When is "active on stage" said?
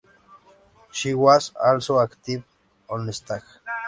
1.99-3.43